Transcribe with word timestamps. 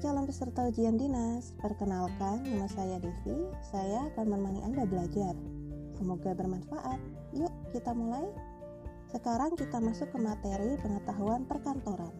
calon 0.00 0.24
peserta 0.24 0.64
ujian 0.64 0.96
dinas, 0.96 1.52
perkenalkan 1.60 2.40
nama 2.48 2.64
saya 2.72 2.96
Devi. 2.96 3.52
Saya 3.60 4.08
akan 4.08 4.32
menemani 4.32 4.60
Anda 4.64 4.88
belajar. 4.88 5.36
Semoga 6.00 6.32
bermanfaat. 6.32 6.96
Yuk, 7.36 7.52
kita 7.76 7.92
mulai. 7.92 8.24
Sekarang 9.12 9.52
kita 9.60 9.76
masuk 9.76 10.08
ke 10.08 10.16
materi 10.16 10.80
pengetahuan 10.80 11.44
perkantoran. 11.44 12.16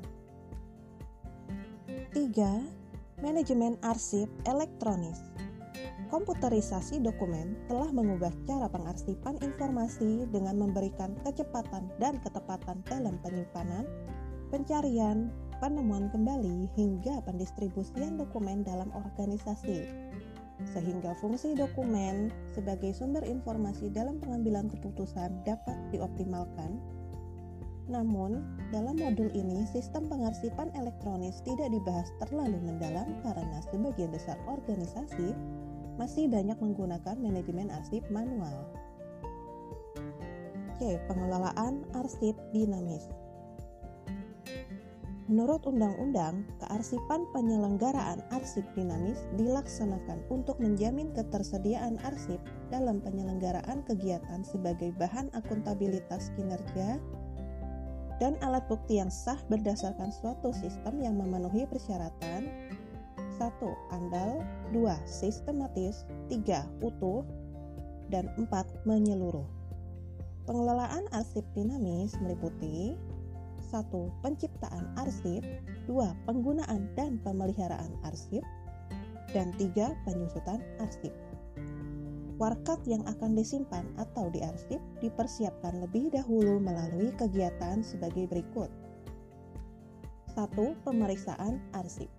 3. 2.12 3.24
Manajemen 3.24 3.80
arsip 3.80 4.28
elektronis. 4.44 5.32
Komputerisasi 6.12 7.00
dokumen 7.00 7.56
telah 7.64 7.88
mengubah 7.96 8.34
cara 8.44 8.68
pengarsipan 8.68 9.40
informasi 9.40 10.28
dengan 10.28 10.68
memberikan 10.68 11.16
kecepatan 11.24 11.88
dan 11.96 12.20
ketepatan 12.20 12.84
dalam 12.84 13.16
penyimpanan, 13.24 13.88
pencarian, 14.52 15.32
penemuan 15.60 16.08
kembali 16.08 16.72
hingga 16.74 17.20
pendistribusian 17.28 18.16
dokumen 18.16 18.64
dalam 18.64 18.88
organisasi. 18.96 19.84
Sehingga 20.64 21.16
fungsi 21.20 21.56
dokumen 21.56 22.32
sebagai 22.52 22.92
sumber 22.92 23.24
informasi 23.24 23.92
dalam 23.92 24.20
pengambilan 24.20 24.68
keputusan 24.72 25.44
dapat 25.44 25.76
dioptimalkan. 25.92 26.80
Namun, 27.90 28.44
dalam 28.70 28.96
modul 28.96 29.28
ini 29.34 29.66
sistem 29.68 30.06
pengarsipan 30.06 30.70
elektronis 30.78 31.42
tidak 31.42 31.68
dibahas 31.74 32.08
terlalu 32.22 32.60
mendalam 32.62 33.18
karena 33.24 33.58
sebagian 33.68 34.14
besar 34.14 34.38
organisasi 34.46 35.34
masih 35.98 36.30
banyak 36.30 36.56
menggunakan 36.56 37.16
manajemen 37.18 37.68
arsip 37.68 38.00
manual. 38.08 38.68
C. 40.80 40.96
Pengelolaan 41.10 41.84
arsip 41.92 42.32
dinamis. 42.56 43.04
Menurut 45.30 45.62
undang-undang, 45.62 46.42
kearsipan 46.58 47.22
penyelenggaraan 47.30 48.18
arsip 48.34 48.66
dinamis 48.74 49.30
dilaksanakan 49.38 50.26
untuk 50.26 50.58
menjamin 50.58 51.14
ketersediaan 51.14 52.02
arsip 52.02 52.42
dalam 52.74 52.98
penyelenggaraan 52.98 53.86
kegiatan 53.86 54.42
sebagai 54.42 54.90
bahan 54.98 55.30
akuntabilitas 55.30 56.34
kinerja 56.34 56.98
dan 58.18 58.34
alat 58.42 58.66
bukti 58.66 58.98
yang 58.98 59.06
sah 59.06 59.38
berdasarkan 59.46 60.10
suatu 60.10 60.50
sistem 60.50 60.98
yang 60.98 61.14
memenuhi 61.14 61.62
persyaratan 61.70 62.50
1. 63.38 63.94
Andal 63.94 64.42
2. 64.74 64.82
Sistematis 65.06 66.10
3. 66.26 66.82
Utuh 66.82 67.22
dan 68.10 68.26
4. 68.34 68.50
Menyeluruh 68.82 69.46
Pengelolaan 70.50 71.06
arsip 71.14 71.46
dinamis 71.54 72.18
meliputi 72.18 72.98
1. 73.70 73.86
Penciptaan 74.26 74.90
arsip 74.98 75.46
2. 75.86 76.26
Penggunaan 76.26 76.90
dan 76.98 77.22
pemeliharaan 77.22 77.94
arsip 78.02 78.42
dan 79.30 79.54
3. 79.54 79.94
Penyusutan 80.02 80.58
arsip 80.82 81.14
Warkat 82.42 82.82
yang 82.88 83.06
akan 83.06 83.38
disimpan 83.38 83.86
atau 83.94 84.26
diarsip 84.34 84.82
dipersiapkan 84.98 85.78
lebih 85.78 86.10
dahulu 86.10 86.58
melalui 86.58 87.14
kegiatan 87.14 87.86
sebagai 87.86 88.26
berikut 88.26 88.72
1. 90.34 90.50
Pemeriksaan 90.82 91.62
arsip 91.70 92.10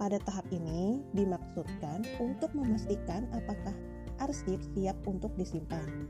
pada 0.00 0.16
tahap 0.24 0.48
ini 0.48 1.04
dimaksudkan 1.12 2.04
untuk 2.20 2.52
memastikan 2.56 3.28
apakah 3.36 3.76
arsip 4.24 4.60
siap 4.72 4.96
untuk 5.04 5.32
disimpan. 5.36 6.08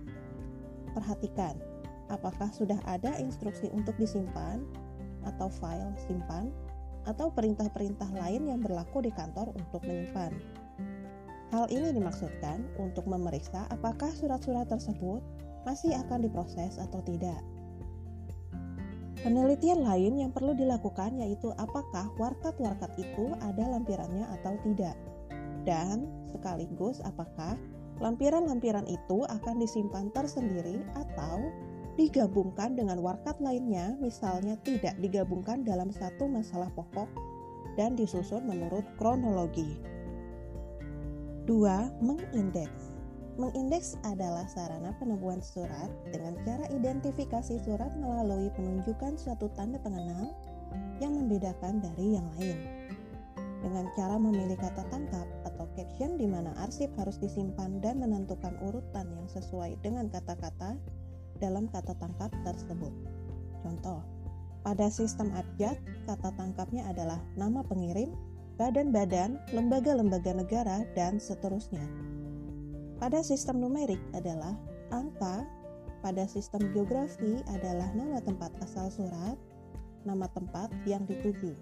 Perhatikan, 0.95 1.59
apakah 2.09 2.51
sudah 2.53 2.79
ada 2.87 3.19
instruksi 3.19 3.71
untuk 3.75 3.95
disimpan 3.99 4.63
atau 5.27 5.51
file 5.51 5.95
simpan 6.07 6.55
atau 7.07 7.31
perintah-perintah 7.31 8.11
lain 8.19 8.51
yang 8.51 8.61
berlaku 8.63 9.03
di 9.03 9.15
kantor 9.15 9.55
untuk 9.55 9.83
menyimpan. 9.87 10.35
Hal 11.55 11.71
ini 11.71 11.95
dimaksudkan 11.95 12.67
untuk 12.83 13.07
memeriksa 13.07 13.71
apakah 13.71 14.11
surat-surat 14.11 14.67
tersebut 14.67 15.23
masih 15.63 15.95
akan 15.95 16.27
diproses 16.27 16.79
atau 16.79 16.99
tidak. 17.07 17.39
Penelitian 19.23 19.83
lain 19.83 20.23
yang 20.23 20.31
perlu 20.31 20.55
dilakukan 20.55 21.19
yaitu 21.19 21.51
apakah 21.59 22.11
warkat-warkat 22.19 22.91
itu 22.95 23.35
ada 23.43 23.65
lampirannya 23.75 24.27
atau 24.39 24.55
tidak. 24.63 24.95
Dan 25.67 26.07
sekaligus 26.31 27.03
apakah 27.03 27.59
lampiran-lampiran 27.99 28.87
itu 28.87 29.27
akan 29.27 29.59
disimpan 29.59 30.15
tersendiri 30.15 30.79
atau 30.95 31.43
digabungkan 31.97 32.77
dengan 32.77 33.01
warkat 33.01 33.41
lainnya, 33.41 33.97
misalnya 33.99 34.61
tidak 34.61 34.95
digabungkan 35.01 35.65
dalam 35.65 35.89
satu 35.89 36.29
masalah 36.29 36.69
pokok 36.77 37.09
dan 37.81 37.97
disusun 37.97 38.45
menurut 38.45 38.85
kronologi. 39.01 39.81
2. 41.49 42.05
Mengindeks 42.05 42.93
Mengindeks 43.37 44.01
adalah 44.09 44.49
sarana 44.49 44.97
penemuan 44.97 45.45
surat 45.45 45.93
dengan 46.09 46.41
cara 46.41 46.65
identifikasi 46.73 47.61
surat 47.61 47.93
melalui 48.01 48.49
penunjukan 48.57 49.21
suatu 49.21 49.53
tanda 49.53 49.77
pengenal 49.77 50.33
yang 51.05 51.13
membedakan 51.13 51.85
dari 51.85 52.17
yang 52.17 52.25
lain. 52.41 52.57
Dengan 53.61 53.93
cara 53.93 54.17
memilih 54.17 54.57
kata 54.57 54.89
tangkap 54.89 55.29
atau 55.45 55.69
caption 55.77 56.17
di 56.17 56.25
mana 56.25 56.57
arsip 56.65 56.89
harus 56.97 57.21
disimpan 57.21 57.77
dan 57.85 58.01
menentukan 58.01 58.57
urutan 58.65 59.05
yang 59.13 59.29
sesuai 59.29 59.77
dengan 59.85 60.09
kata-kata 60.09 60.81
dalam 61.39 61.69
kata 61.71 61.95
tangkap 61.97 62.33
tersebut. 62.43 62.93
Contoh, 63.63 64.01
pada 64.67 64.91
sistem 64.91 65.31
abjad, 65.39 65.79
kata 66.11 66.35
tangkapnya 66.35 66.91
adalah 66.91 67.23
nama 67.39 67.63
pengirim, 67.63 68.11
badan-badan, 68.59 69.39
lembaga-lembaga 69.55 70.35
negara, 70.35 70.83
dan 70.99 71.23
seterusnya. 71.23 71.87
Pada 72.99 73.21
sistem 73.21 73.61
numerik 73.63 74.01
adalah 74.17 74.57
angka, 74.91 75.47
pada 76.03 76.25
sistem 76.27 76.67
geografi 76.75 77.45
adalah 77.53 77.93
nama 77.93 78.19
tempat 78.25 78.57
asal 78.65 78.91
surat, 78.91 79.37
nama 80.03 80.27
tempat 80.33 80.73
yang 80.83 81.07
dituju. 81.07 81.55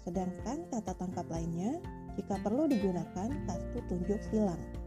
Sedangkan 0.00 0.64
kata 0.72 0.96
tangkap 0.96 1.28
lainnya, 1.28 1.76
jika 2.16 2.40
perlu 2.40 2.68
digunakan 2.68 3.28
kartu 3.48 3.78
tunjuk 3.88 4.20
silang. 4.32 4.79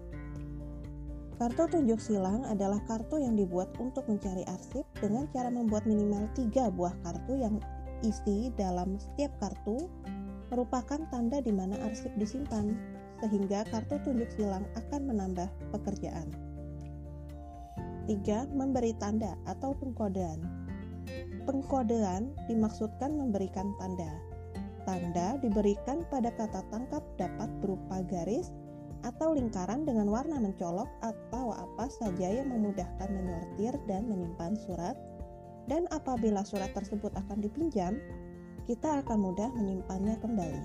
Kartu 1.44 1.68
tunjuk 1.68 2.00
silang 2.00 2.48
adalah 2.48 2.80
kartu 2.88 3.20
yang 3.20 3.36
dibuat 3.36 3.68
untuk 3.76 4.08
mencari 4.08 4.48
arsip 4.48 4.88
dengan 4.96 5.28
cara 5.36 5.52
membuat 5.52 5.84
minimal 5.84 6.32
tiga 6.40 6.72
buah 6.72 6.96
kartu 7.04 7.36
yang 7.36 7.60
isi 8.00 8.48
dalam 8.56 8.96
setiap 8.96 9.36
kartu 9.44 9.92
merupakan 10.48 11.04
tanda 11.12 11.44
di 11.44 11.52
mana 11.52 11.76
arsip 11.84 12.16
disimpan, 12.16 12.72
sehingga 13.20 13.68
kartu 13.68 14.00
tunjuk 14.08 14.32
silang 14.40 14.64
akan 14.80 15.04
menambah 15.04 15.52
pekerjaan. 15.76 16.32
3. 18.08 18.24
Memberi 18.56 18.96
tanda 18.96 19.36
atau 19.44 19.76
pengkodean. 19.76 20.40
Pengkodean 21.44 22.32
dimaksudkan 22.48 23.20
memberikan 23.20 23.76
tanda. 23.84 24.16
Tanda 24.88 25.36
diberikan 25.44 26.08
pada 26.08 26.32
kata 26.40 26.64
tangkap 26.72 27.04
dapat 27.20 27.52
berupa 27.60 28.00
garis, 28.08 28.56
atau 29.04 29.36
lingkaran 29.36 29.84
dengan 29.84 30.08
warna 30.08 30.40
mencolok 30.40 30.88
atau 31.04 31.52
apa 31.52 31.92
saja 31.92 32.32
yang 32.32 32.48
memudahkan 32.48 33.10
menyortir 33.12 33.76
dan 33.86 34.08
menyimpan 34.08 34.56
surat. 34.56 34.96
Dan 35.68 35.88
apabila 35.96 36.44
surat 36.44 36.72
tersebut 36.76 37.12
akan 37.16 37.40
dipinjam, 37.40 37.96
kita 38.68 39.04
akan 39.04 39.32
mudah 39.32 39.48
menyimpannya 39.56 40.16
kembali. 40.20 40.64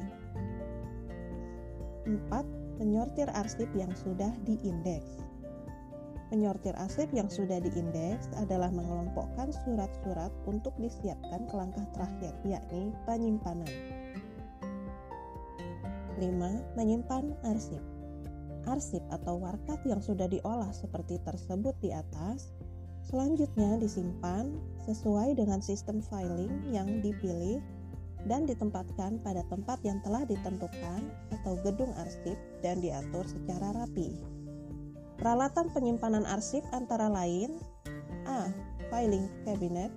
4. 2.07 2.83
Menyortir 2.83 3.27
arsip 3.35 3.67
yang 3.75 3.91
sudah 3.95 4.31
diindeks. 4.47 5.23
Menyortir 6.31 6.75
arsip 6.79 7.11
yang 7.11 7.27
sudah 7.27 7.59
diindeks 7.59 8.31
adalah 8.39 8.71
mengelompokkan 8.71 9.51
surat-surat 9.67 10.31
untuk 10.47 10.75
disiapkan 10.79 11.47
ke 11.47 11.55
langkah 11.59 11.87
terakhir, 11.95 12.35
yakni 12.47 12.95
penyimpanan. 13.03 13.71
5. 16.19 16.75
Menyimpan 16.75 17.35
arsip 17.47 17.98
arsip 18.69 19.01
atau 19.09 19.41
warkat 19.41 19.81
yang 19.89 19.99
sudah 20.05 20.29
diolah 20.29 20.71
seperti 20.71 21.17
tersebut 21.25 21.73
di 21.81 21.91
atas, 21.91 22.53
selanjutnya 23.09 23.81
disimpan 23.81 24.53
sesuai 24.85 25.41
dengan 25.41 25.65
sistem 25.65 26.05
filing 26.05 26.69
yang 26.69 27.01
dipilih 27.01 27.65
dan 28.29 28.45
ditempatkan 28.45 29.23
pada 29.25 29.41
tempat 29.49 29.81
yang 29.87 30.03
telah 30.05 30.27
ditentukan 30.29 31.03
atau 31.33 31.57
gedung 31.65 31.91
arsip 31.97 32.37
dan 32.61 32.83
diatur 32.85 33.25
secara 33.25 33.73
rapi. 33.73 34.13
Peralatan 35.19 35.73
penyimpanan 35.75 36.29
arsip 36.29 36.63
antara 36.71 37.11
lain 37.11 37.59
A. 38.29 38.53
Filing 38.89 39.27
cabinet 39.45 39.91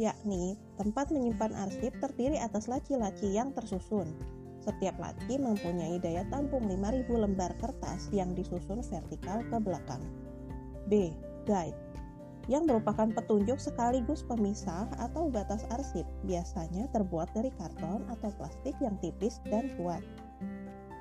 yakni 0.00 0.56
tempat 0.80 1.12
menyimpan 1.12 1.52
arsip 1.56 1.92
terdiri 2.00 2.40
atas 2.40 2.68
laci-laci 2.68 3.28
yang 3.28 3.52
tersusun 3.52 4.08
setiap 4.62 4.94
laci 5.02 5.36
mempunyai 5.36 5.98
daya 5.98 6.22
tampung 6.30 6.64
5000 6.70 7.10
lembar 7.10 7.52
kertas 7.58 8.08
yang 8.14 8.32
disusun 8.32 8.80
vertikal 8.86 9.42
ke 9.50 9.56
belakang. 9.58 10.02
B. 10.86 11.10
Guide 11.42 11.92
yang 12.50 12.66
merupakan 12.66 13.06
petunjuk 13.06 13.58
sekaligus 13.62 14.26
pemisah 14.26 14.90
atau 14.98 15.30
batas 15.30 15.62
arsip, 15.70 16.02
biasanya 16.26 16.90
terbuat 16.90 17.30
dari 17.30 17.54
karton 17.54 18.02
atau 18.10 18.30
plastik 18.34 18.74
yang 18.82 18.98
tipis 18.98 19.38
dan 19.46 19.70
kuat. 19.78 20.02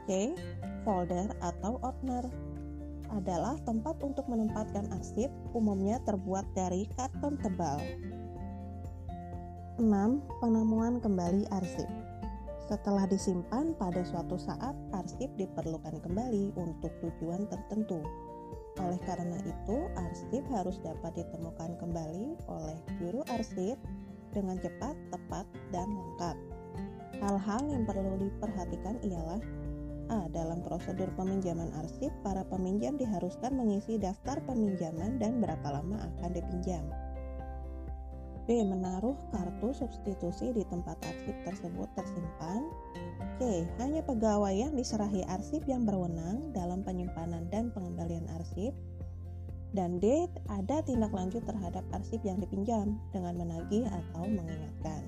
C. 0.05 0.37
Folder 0.85 1.29
atau 1.41 1.81
ordner 1.81 2.25
adalah 3.13 3.57
tempat 3.67 3.97
untuk 4.05 4.25
menempatkan 4.29 4.87
arsip, 4.93 5.29
umumnya 5.57 5.99
terbuat 6.05 6.45
dari 6.53 6.87
karton 6.95 7.37
tebal. 7.41 7.81
6. 9.81 9.87
Penemuan 10.39 11.01
kembali 11.01 11.49
arsip. 11.49 11.89
Setelah 12.71 13.03
disimpan 13.03 13.75
pada 13.75 13.99
suatu 13.99 14.39
saat, 14.39 14.71
arsip 14.95 15.27
diperlukan 15.35 15.99
kembali 16.07 16.55
untuk 16.55 16.95
tujuan 17.03 17.43
tertentu. 17.51 17.99
Oleh 18.79 18.95
karena 19.03 19.35
itu, 19.43 19.91
arsip 19.99 20.39
harus 20.47 20.79
dapat 20.79 21.19
ditemukan 21.19 21.75
kembali 21.83 22.39
oleh 22.47 22.79
juru 22.95 23.27
arsip 23.27 23.75
dengan 24.31 24.55
cepat, 24.63 24.95
tepat, 25.11 25.43
dan 25.75 25.91
lengkap. 25.91 26.37
Hal-hal 27.19 27.61
yang 27.67 27.83
perlu 27.83 28.15
diperhatikan 28.15 29.03
ialah 29.03 29.43
A. 30.07 30.31
Dalam 30.31 30.63
prosedur 30.63 31.11
peminjaman 31.19 31.75
arsip, 31.75 32.15
para 32.23 32.47
peminjam 32.47 32.95
diharuskan 32.95 33.51
mengisi 33.51 33.99
daftar 33.99 34.39
peminjaman 34.47 35.19
dan 35.19 35.43
berapa 35.43 35.75
lama 35.75 35.99
akan 36.07 36.31
dipinjam. 36.31 36.87
B. 38.45 38.61
Menaruh 38.65 39.17
kartu 39.29 39.73
substitusi 39.73 40.53
di 40.53 40.63
tempat 40.67 40.97
arsip 41.03 41.35
tersebut 41.45 41.89
tersimpan. 41.97 42.61
C. 43.37 43.65
Hanya 43.81 44.01
pegawai 44.05 44.53
yang 44.53 44.73
diserahi 44.77 45.25
arsip 45.29 45.65
yang 45.65 45.85
berwenang 45.85 46.53
dalam 46.53 46.81
penyimpanan 46.81 47.49
dan 47.49 47.73
pengembalian 47.73 48.25
arsip. 48.37 48.73
Dan 49.71 50.03
D. 50.03 50.27
Ada 50.51 50.83
tindak 50.83 51.15
lanjut 51.15 51.41
terhadap 51.47 51.85
arsip 51.95 52.19
yang 52.27 52.41
dipinjam 52.41 52.99
dengan 53.15 53.39
menagih 53.39 53.87
atau 53.87 54.27
mengingatkan. 54.27 55.01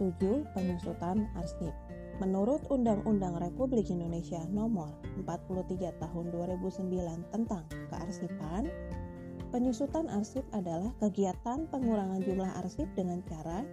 7. 0.00 0.48
Penyusutan 0.56 1.28
arsip 1.36 1.76
Menurut 2.20 2.64
Undang-Undang 2.68 3.40
Republik 3.40 3.88
Indonesia 3.88 4.44
Nomor 4.52 4.92
43 5.24 5.92
Tahun 6.00 6.24
2009 6.28 7.32
tentang 7.32 7.64
Kearsipan, 7.88 8.68
penyusutan 9.50 10.06
arsip 10.10 10.46
adalah 10.54 10.94
kegiatan 11.02 11.66
pengurangan 11.68 12.22
jumlah 12.22 12.50
arsip 12.62 12.86
dengan 12.94 13.22
cara 13.26 13.66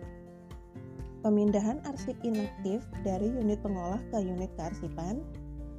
pemindahan 1.27 1.81
arsip 1.83 2.15
inaktif 2.21 2.85
dari 3.01 3.27
unit 3.27 3.59
pengolah 3.59 3.99
ke 4.13 4.21
unit 4.21 4.47
kearsipan, 4.55 5.19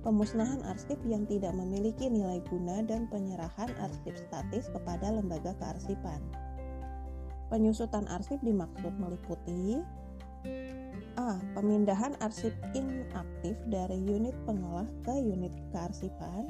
pemusnahan 0.03 0.61
arsip 0.67 0.99
yang 1.07 1.25
tidak 1.25 1.55
memiliki 1.55 2.11
nilai 2.11 2.43
guna 2.53 2.83
dan 2.85 3.09
penyerahan 3.09 3.73
arsip 3.81 4.13
statis 4.13 4.69
kepada 4.69 5.09
lembaga 5.09 5.57
kearsipan. 5.57 6.21
Penyusutan 7.49 8.05
arsip 8.13 8.37
dimaksud 8.45 8.93
meliputi 9.01 9.81
A. 11.19 11.41
Pemindahan 11.57 12.15
arsip 12.23 12.53
inaktif 12.77 13.59
dari 13.67 13.99
unit 14.05 14.37
pengolah 14.45 14.87
ke 15.03 15.17
unit 15.17 15.51
kearsipan. 15.75 16.47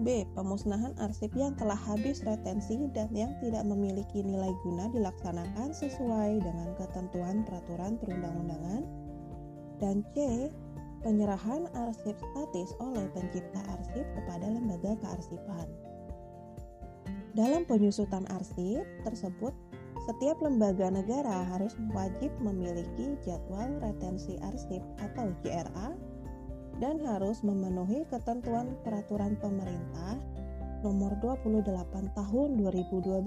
B. 0.00 0.28
Pemusnahan 0.36 0.92
arsip 1.00 1.32
yang 1.32 1.56
telah 1.56 1.76
habis 1.76 2.20
retensi 2.24 2.76
dan 2.92 3.08
yang 3.16 3.32
tidak 3.40 3.64
memiliki 3.64 4.20
nilai 4.20 4.52
guna 4.60 4.92
dilaksanakan 4.92 5.72
sesuai 5.72 6.44
dengan 6.44 6.76
ketentuan 6.76 7.44
peraturan 7.48 7.96
perundang-undangan. 7.96 8.82
Dan 9.80 10.04
C. 10.12 10.48
Penyerahan 11.04 11.70
arsip 11.76 12.18
statis 12.18 12.74
oleh 12.82 13.06
pencipta 13.14 13.62
arsip 13.78 14.02
kepada 14.16 14.48
lembaga 14.50 14.98
kearsipan. 14.98 15.68
Dalam 17.36 17.68
penyusutan 17.68 18.24
arsip 18.32 18.82
tersebut 19.04 19.52
setiap 20.08 20.40
lembaga 20.40 20.88
negara 20.88 21.44
harus 21.52 21.76
wajib 21.92 22.32
memiliki 22.40 23.18
jadwal 23.22 23.68
retensi 23.82 24.40
arsip 24.40 24.80
atau 25.02 25.30
JRA 25.44 25.92
dan 26.78 27.00
harus 27.04 27.40
memenuhi 27.40 28.04
ketentuan 28.12 28.76
peraturan 28.84 29.36
pemerintah 29.40 30.20
nomor 30.84 31.16
28 31.24 31.64
tahun 32.12 32.48
2012 32.60 33.24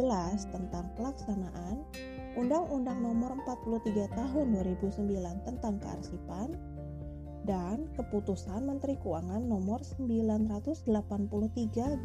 tentang 0.53 0.85
pelaksanaan 0.95 1.81
Undang-Undang 2.37 3.01
nomor 3.01 3.35
43 3.41 4.05
tahun 4.13 4.45
2009 4.53 5.47
tentang 5.49 5.75
kearsipan 5.81 6.53
dan 7.49 7.89
Keputusan 7.97 8.69
Menteri 8.69 8.93
Keuangan 9.01 9.41
Nomor 9.41 9.81
983 9.81 10.85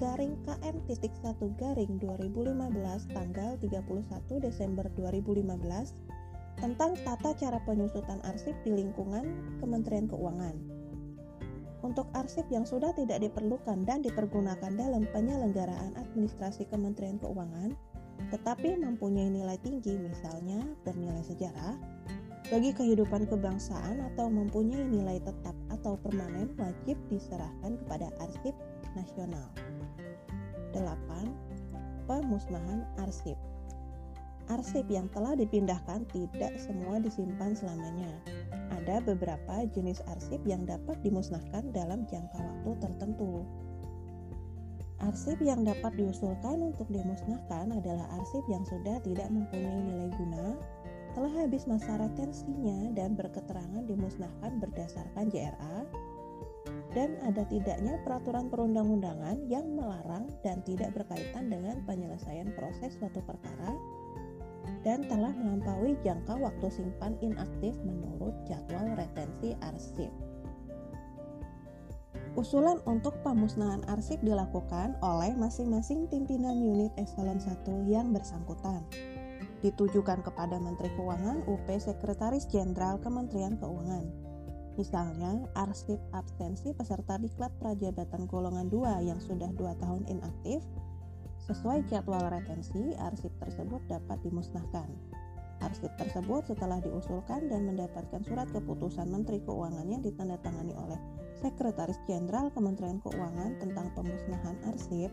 garing 0.01 0.35
KM 0.49 0.77
titik 0.89 1.13
1 1.21 1.37
garing 1.61 2.01
2015 2.01 3.13
tanggal 3.13 3.53
31 3.61 4.41
Desember 4.41 4.89
2015 4.97 5.45
tentang 6.57 6.97
tata 7.05 7.37
cara 7.37 7.61
penyusutan 7.69 8.25
arsip 8.25 8.57
di 8.65 8.73
lingkungan 8.73 9.29
Kementerian 9.61 10.09
Keuangan. 10.09 10.74
Untuk 11.85 12.09
arsip 12.17 12.49
yang 12.49 12.65
sudah 12.65 12.97
tidak 12.97 13.21
diperlukan 13.21 13.85
dan 13.85 14.01
dipergunakan 14.01 14.73
dalam 14.73 15.05
penyelenggaraan 15.13 15.93
administrasi 16.01 16.65
Kementerian 16.73 17.21
Keuangan, 17.21 17.77
tetapi 18.33 18.81
mempunyai 18.81 19.29
nilai 19.29 19.61
tinggi 19.61 20.01
misalnya 20.01 20.65
bernilai 20.89 21.21
sejarah, 21.29 21.77
bagi 22.49 22.73
kehidupan 22.73 23.29
kebangsaan 23.29 24.01
atau 24.01 24.33
mempunyai 24.33 24.81
nilai 24.89 25.21
tetap 25.21 25.53
atau 25.69 26.01
permanen 26.01 26.49
wajib 26.57 26.97
diserahkan 27.13 27.77
kepada 27.85 28.09
arsip 28.25 28.57
nasional. 28.97 29.53
8. 30.73 32.09
Pemusnahan 32.09 32.89
arsip 32.97 33.37
Arsip 34.49 34.85
yang 34.93 35.09
telah 35.09 35.33
dipindahkan 35.37 36.05
tidak 36.13 36.53
semua 36.61 37.01
disimpan 37.01 37.57
selamanya. 37.57 38.13
Ada 38.83 39.07
beberapa 39.07 39.63
jenis 39.71 40.03
arsip 40.11 40.43
yang 40.43 40.67
dapat 40.67 40.99
dimusnahkan 41.07 41.71
dalam 41.71 42.03
jangka 42.11 42.39
waktu 42.43 42.71
tertentu. 42.83 43.47
Arsip 45.03 45.39
yang 45.39 45.63
dapat 45.63 45.95
diusulkan 45.95 46.75
untuk 46.75 46.89
dimusnahkan 46.91 47.71
adalah 47.71 48.09
arsip 48.19 48.43
yang 48.51 48.65
sudah 48.67 48.99
tidak 49.05 49.29
mempunyai 49.31 49.81
nilai 49.85 50.11
guna 50.17 50.59
telah 51.15 51.31
habis 51.47 51.71
masa 51.71 51.95
retensinya 51.95 52.91
dan 52.99 53.15
berketerangan 53.15 53.87
dimusnahkan 53.87 54.59
berdasarkan 54.59 55.31
JRA 55.31 55.87
dan 56.95 57.19
ada 57.27 57.43
tidaknya 57.47 57.99
peraturan 58.03 58.51
perundang-undangan 58.51 59.47
yang 59.51 59.67
melarang 59.75 60.31
dan 60.43 60.63
tidak 60.67 60.95
berkaitan 60.95 61.51
dengan 61.51 61.83
penyelesaian 61.87 62.51
proses 62.55 62.95
suatu 62.99 63.23
perkara 63.23 63.75
dan 64.85 65.09
telah 65.09 65.33
melampaui 65.33 65.97
jangka 66.05 66.37
waktu 66.37 66.69
simpan 66.69 67.17
inaktif 67.25 67.73
menurut 67.83 68.37
jadwal 68.45 68.85
retensi 68.95 69.57
arsip. 69.65 70.13
Usulan 72.35 72.83
untuk 72.85 73.15
pemusnahan 73.23 73.87
arsip 73.89 74.19
dilakukan 74.21 74.99
oleh 75.01 75.33
masing-masing 75.39 76.11
pimpinan 76.11 76.59
unit 76.59 76.91
eselon 76.99 77.39
1 77.41 77.89
yang 77.89 78.13
bersangkutan 78.13 78.83
ditujukan 79.65 80.21
kepada 80.21 80.61
Menteri 80.61 80.93
Keuangan 80.93 81.49
UP 81.49 81.65
Sekretaris 81.65 82.45
Jenderal 82.53 83.01
Kementerian 83.01 83.57
Keuangan. 83.57 84.05
Misalnya, 84.77 85.49
arsip 85.57 85.97
absensi 86.13 86.75
peserta 86.77 87.17
diklat 87.17 87.55
prajabatan 87.63 88.29
golongan 88.29 88.69
2 88.69 89.09
yang 89.09 89.23
sudah 89.23 89.49
2 89.57 89.81
tahun 89.81 90.03
inaktif, 90.11 90.61
sesuai 91.45 91.85
jadwal 91.93 92.25
retensi, 92.33 92.97
arsip 92.97 93.33
tersebut 93.41 93.81
dapat 93.89 94.17
dimusnahkan. 94.25 94.89
Arsip 95.63 95.93
tersebut 95.97 96.45
setelah 96.51 96.81
diusulkan 96.83 97.49
dan 97.49 97.65
mendapatkan 97.69 98.21
surat 98.25 98.49
keputusan 98.53 99.09
Menteri 99.09 99.41
Keuangan 99.45 99.87
yang 99.87 100.03
ditandatangani 100.05 100.77
oleh 100.77 100.99
Sekretaris 101.41 102.01
Jenderal 102.09 102.53
Kementerian 102.53 103.01
Keuangan 103.01 103.61
tentang 103.61 103.93
pemusnahan 103.97 104.57
arsip, 104.69 105.13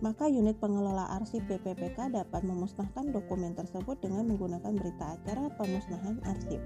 maka 0.00 0.28
unit 0.28 0.56
pengelola 0.60 1.12
arsip 1.20 1.44
BPPK 1.44 2.12
dapat 2.12 2.42
memusnahkan 2.44 3.12
dokumen 3.12 3.52
tersebut 3.52 4.00
dengan 4.00 4.32
menggunakan 4.32 4.72
berita 4.72 5.16
acara 5.16 5.52
pemusnahan 5.60 6.16
arsip. 6.24 6.60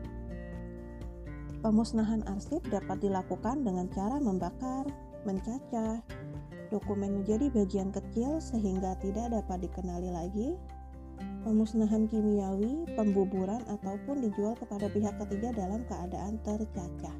Pemusnahan 1.63 2.23
arsip 2.31 2.63
dapat 2.71 3.03
dilakukan 3.03 3.65
dengan 3.67 3.91
cara 3.91 4.21
membakar, 4.21 4.85
mencacah, 5.25 6.05
dokumen 6.73 7.21
menjadi 7.23 7.51
bagian 7.53 7.91
kecil 7.93 8.41
sehingga 8.41 8.97
tidak 9.01 9.33
dapat 9.33 9.69
dikenali 9.69 10.11
lagi, 10.13 10.49
pemusnahan 11.45 12.09
kimiawi, 12.09 12.89
pembuburan, 12.97 13.61
ataupun 13.69 14.25
dijual 14.25 14.57
kepada 14.57 14.89
pihak 14.89 15.15
ketiga 15.25 15.53
dalam 15.53 15.85
keadaan 15.85 16.41
tercacah. 16.43 17.17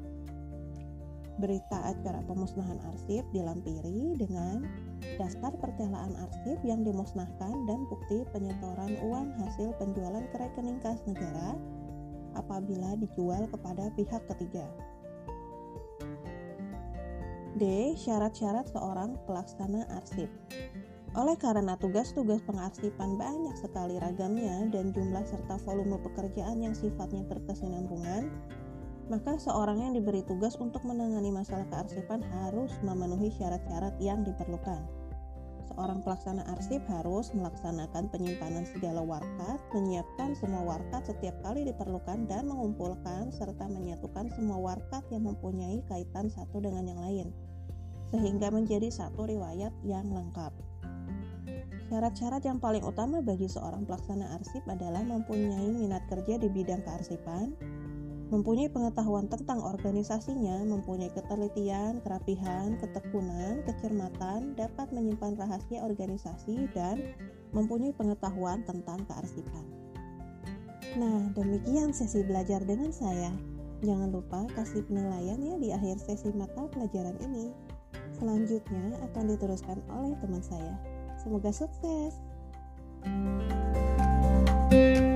Berita 1.35 1.91
acara 1.91 2.23
pemusnahan 2.23 2.79
arsip 2.95 3.27
dilampiri 3.35 4.15
dengan 4.15 4.63
daftar 5.19 5.51
pertelaan 5.59 6.15
arsip 6.15 6.55
yang 6.63 6.87
dimusnahkan 6.87 7.67
dan 7.67 7.83
bukti 7.91 8.23
penyetoran 8.31 8.95
uang 9.03 9.35
hasil 9.43 9.75
penjualan 9.75 10.23
ke 10.31 10.35
rekening 10.39 10.79
kas 10.79 11.03
negara 11.03 11.59
apabila 12.39 12.95
dijual 12.99 13.51
kepada 13.51 13.91
pihak 13.99 14.23
ketiga. 14.31 14.63
D. 17.55 17.95
Syarat-syarat 17.95 18.67
seorang 18.67 19.15
pelaksana 19.23 19.87
arsip 19.95 20.27
oleh 21.15 21.39
karena 21.39 21.79
tugas-tugas 21.79 22.43
pengarsipan 22.43 23.15
banyak 23.15 23.55
sekali 23.55 23.95
ragamnya 23.95 24.67
dan 24.67 24.91
jumlah 24.91 25.23
serta 25.23 25.55
volume 25.63 25.95
pekerjaan 26.03 26.59
yang 26.59 26.75
sifatnya 26.75 27.23
berkesinambungan, 27.31 28.27
maka 29.07 29.39
seorang 29.39 29.79
yang 29.79 29.95
diberi 29.95 30.27
tugas 30.27 30.59
untuk 30.59 30.83
menangani 30.83 31.31
masalah 31.31 31.63
kearsipan 31.71 32.19
harus 32.43 32.75
memenuhi 32.83 33.31
syarat-syarat 33.31 33.95
yang 34.03 34.27
diperlukan. 34.27 34.83
Seorang 35.71 36.03
pelaksana 36.03 36.43
arsip 36.51 36.83
harus 36.91 37.31
melaksanakan 37.31 38.11
penyimpanan 38.11 38.67
segala 38.67 38.99
warkat, 38.99 39.59
menyiapkan 39.71 40.35
semua 40.35 40.67
warkat 40.67 41.03
setiap 41.07 41.35
kali 41.47 41.63
diperlukan, 41.63 42.27
dan 42.27 42.47
mengumpulkan 42.47 43.31
serta 43.31 43.71
menyatukan 43.71 44.31
semua 44.35 44.59
warkat 44.59 45.03
yang 45.15 45.27
mempunyai 45.27 45.79
kaitan 45.87 46.27
satu 46.27 46.59
dengan 46.59 46.91
yang 46.91 46.99
lain, 46.99 47.27
sehingga 48.13 48.53
menjadi 48.53 48.91
satu 48.91 49.25
riwayat 49.25 49.73
yang 49.85 50.09
lengkap. 50.11 50.53
Syarat-syarat 51.85 52.41
yang 52.41 52.57
paling 52.57 52.81
utama 52.81 53.21
bagi 53.21 53.45
seorang 53.45 53.85
pelaksana 53.85 54.33
arsip 54.33 54.65
adalah 54.65 55.05
mempunyai 55.05 55.69
minat 55.69 56.01
kerja 56.09 56.41
di 56.41 56.49
bidang 56.49 56.81
kearsipan, 56.81 57.53
mempunyai 58.33 58.65
pengetahuan 58.73 59.29
tentang 59.29 59.61
organisasinya, 59.61 60.65
mempunyai 60.65 61.13
ketelitian, 61.13 62.01
kerapihan, 62.01 62.73
ketekunan, 62.81 63.61
kecermatan, 63.69 64.57
dapat 64.57 64.89
menyimpan 64.89 65.37
rahasia 65.37 65.85
organisasi, 65.85 66.65
dan 66.73 67.13
mempunyai 67.53 67.93
pengetahuan 67.93 68.65
tentang 68.65 69.05
kearsipan. 69.05 69.65
Nah, 70.97 71.29
demikian 71.37 71.93
sesi 71.93 72.25
belajar 72.25 72.65
dengan 72.65 72.89
saya. 72.89 73.29
Jangan 73.85 74.09
lupa 74.09 74.49
kasih 74.57 74.81
penilaian 74.89 75.37
ya 75.37 75.55
di 75.61 75.69
akhir 75.69 76.01
sesi 76.01 76.33
mata 76.33 76.65
pelajaran 76.73 77.19
ini. 77.21 77.53
Selanjutnya 78.15 78.95
akan 79.11 79.23
diteruskan 79.35 79.77
oleh 79.91 80.15
teman 80.23 80.41
saya. 80.41 80.75
Semoga 81.19 81.51
sukses. 81.51 82.15
thank 84.71 84.97
you 84.97 85.14